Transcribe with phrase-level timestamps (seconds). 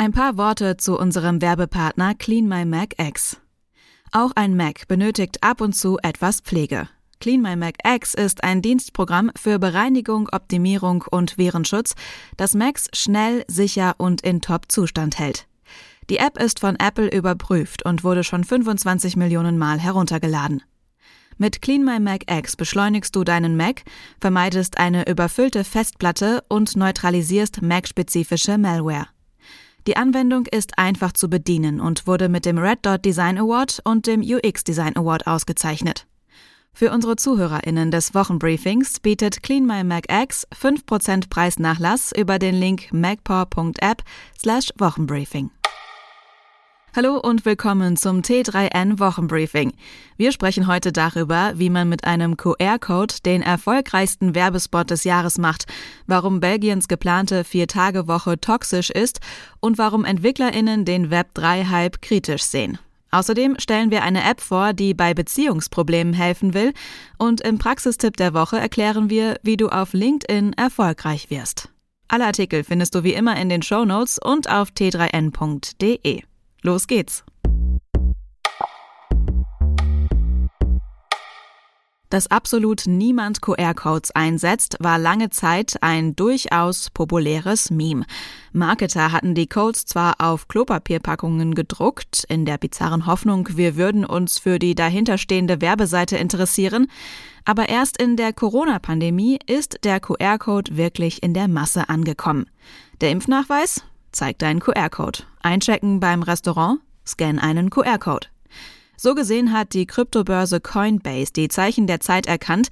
[0.00, 3.40] Ein paar Worte zu unserem Werbepartner Clean My Mac X.
[4.12, 6.88] Auch ein Mac benötigt ab und zu etwas Pflege.
[7.18, 11.96] Clean My Mac X ist ein Dienstprogramm für Bereinigung, Optimierung und Virenschutz,
[12.36, 15.48] das Macs schnell, sicher und in Top-Zustand hält.
[16.10, 20.62] Die App ist von Apple überprüft und wurde schon 25 Millionen Mal heruntergeladen.
[21.38, 23.82] Mit Clean My Mac X beschleunigst du deinen Mac,
[24.20, 29.08] vermeidest eine überfüllte Festplatte und neutralisierst Mac-spezifische Malware.
[29.88, 34.06] Die Anwendung ist einfach zu bedienen und wurde mit dem Red Dot Design Award und
[34.06, 36.06] dem UX Design Award ausgezeichnet.
[36.74, 42.92] Für unsere ZuhörerInnen des Wochenbriefings bietet Clean My Mac X 5% Preisnachlass über den Link
[42.92, 44.02] macpaw.app
[44.38, 45.50] slash Wochenbriefing.
[46.96, 49.74] Hallo und willkommen zum T3N Wochenbriefing.
[50.16, 55.66] Wir sprechen heute darüber, wie man mit einem QR-Code den erfolgreichsten Werbespot des Jahres macht,
[56.06, 59.20] warum Belgiens geplante Vier-Tage-Woche toxisch ist
[59.60, 62.78] und warum EntwicklerInnen den Web3-Hype kritisch sehen.
[63.10, 66.72] Außerdem stellen wir eine App vor, die bei Beziehungsproblemen helfen will
[67.18, 71.68] und im Praxistipp der Woche erklären wir, wie du auf LinkedIn erfolgreich wirst.
[72.08, 76.22] Alle Artikel findest du wie immer in den Show Notes und auf t3n.de.
[76.62, 77.24] Los geht's!
[82.10, 88.06] Dass absolut niemand QR-Codes einsetzt, war lange Zeit ein durchaus populäres Meme.
[88.52, 94.38] Marketer hatten die Codes zwar auf Klopapierpackungen gedruckt, in der bizarren Hoffnung, wir würden uns
[94.38, 96.90] für die dahinterstehende Werbeseite interessieren,
[97.44, 102.46] aber erst in der Corona-Pandemie ist der QR-Code wirklich in der Masse angekommen.
[103.02, 103.84] Der Impfnachweis?
[104.18, 105.20] Zeig deinen QR-Code.
[105.42, 106.80] Einchecken beim Restaurant?
[107.06, 108.26] Scan einen QR-Code.
[108.96, 112.66] So gesehen hat die Kryptobörse Coinbase die Zeichen der Zeit erkannt,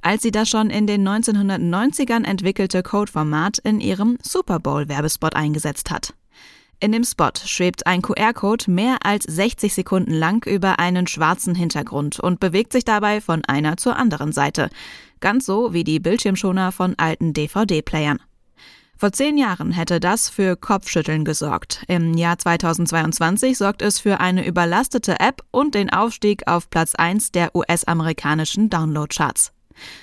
[0.00, 5.90] als sie das schon in den 1990ern entwickelte Codeformat in ihrem Super Bowl Werbespot eingesetzt
[5.90, 6.14] hat.
[6.78, 12.20] In dem Spot schwebt ein QR-Code mehr als 60 Sekunden lang über einen schwarzen Hintergrund
[12.20, 14.70] und bewegt sich dabei von einer zur anderen Seite.
[15.18, 18.20] Ganz so wie die Bildschirmschoner von alten DVD-Playern.
[19.02, 21.82] Vor zehn Jahren hätte das für Kopfschütteln gesorgt.
[21.88, 27.32] Im Jahr 2022 sorgt es für eine überlastete App und den Aufstieg auf Platz 1
[27.32, 29.50] der US-amerikanischen Downloadcharts.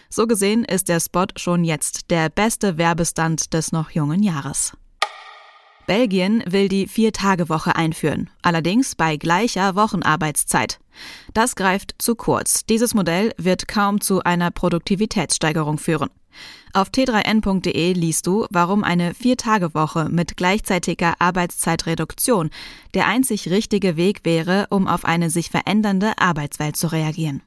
[0.09, 4.73] So gesehen ist der Spot schon jetzt der beste Werbestand des noch jungen Jahres.
[5.89, 10.79] Belgien will die Vier-Tage-Woche einführen, allerdings bei gleicher Wochenarbeitszeit.
[11.33, 12.63] Das greift zu kurz.
[12.67, 16.11] Dieses Modell wird kaum zu einer Produktivitätssteigerung führen.
[16.73, 22.51] Auf t3n.de liest du, warum eine Vier-Tage-Woche mit gleichzeitiger Arbeitszeitreduktion
[22.93, 27.41] der einzig richtige Weg wäre, um auf eine sich verändernde Arbeitswelt zu reagieren.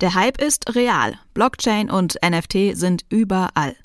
[0.00, 1.18] Der Hype ist real.
[1.34, 3.76] Blockchain und NFT sind überall.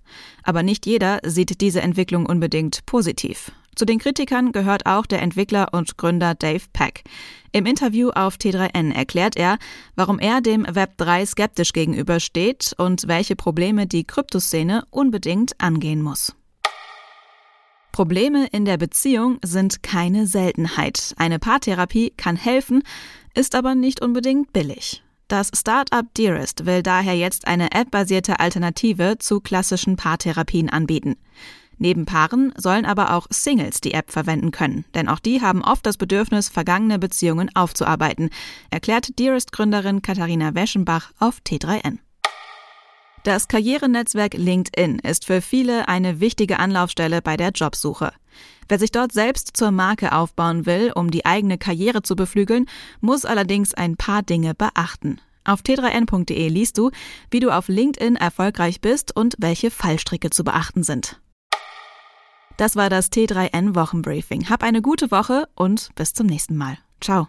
[0.43, 3.51] Aber nicht jeder sieht diese Entwicklung unbedingt positiv.
[3.75, 7.03] Zu den Kritikern gehört auch der Entwickler und Gründer Dave Peck.
[7.51, 9.57] Im Interview auf T3N erklärt er,
[9.95, 16.33] warum er dem Web3 skeptisch gegenübersteht und welche Probleme die Kryptoszene unbedingt angehen muss.
[17.91, 21.13] Probleme in der Beziehung sind keine Seltenheit.
[21.17, 22.83] Eine Paartherapie kann helfen,
[23.33, 25.04] ist aber nicht unbedingt billig.
[25.27, 31.15] Das Startup Dearest will daher jetzt eine App-basierte Alternative zu klassischen Paartherapien anbieten.
[31.79, 35.85] Neben Paaren sollen aber auch Singles die App verwenden können, denn auch die haben oft
[35.85, 38.29] das Bedürfnis, vergangene Beziehungen aufzuarbeiten,
[38.69, 41.97] erklärt Dearest-Gründerin Katharina Weschenbach auf T3N.
[43.23, 48.13] Das Karrierenetzwerk LinkedIn ist für viele eine wichtige Anlaufstelle bei der Jobsuche.
[48.67, 52.65] Wer sich dort selbst zur Marke aufbauen will, um die eigene Karriere zu beflügeln,
[53.01, 55.19] muss allerdings ein paar Dinge beachten.
[55.43, 56.89] Auf t3n.de liest du,
[57.29, 61.21] wie du auf LinkedIn erfolgreich bist und welche Fallstricke zu beachten sind.
[62.57, 64.49] Das war das T3N Wochenbriefing.
[64.49, 66.77] Hab eine gute Woche und bis zum nächsten Mal.
[67.01, 67.27] Ciao.